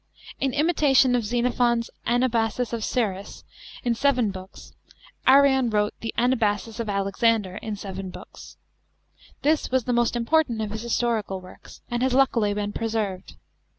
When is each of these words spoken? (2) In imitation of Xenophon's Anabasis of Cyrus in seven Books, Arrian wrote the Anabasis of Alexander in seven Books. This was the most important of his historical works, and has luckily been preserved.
(2) 0.39 0.45
In 0.45 0.53
imitation 0.55 1.13
of 1.15 1.23
Xenophon's 1.23 1.91
Anabasis 2.07 2.73
of 2.73 2.83
Cyrus 2.83 3.43
in 3.83 3.93
seven 3.93 4.31
Books, 4.31 4.73
Arrian 5.27 5.69
wrote 5.69 5.93
the 6.01 6.11
Anabasis 6.17 6.79
of 6.79 6.89
Alexander 6.89 7.57
in 7.57 7.75
seven 7.75 8.09
Books. 8.09 8.57
This 9.43 9.69
was 9.69 9.83
the 9.83 9.93
most 9.93 10.15
important 10.15 10.59
of 10.59 10.71
his 10.71 10.81
historical 10.81 11.39
works, 11.39 11.81
and 11.91 12.01
has 12.01 12.15
luckily 12.15 12.51
been 12.55 12.73
preserved. 12.73 13.35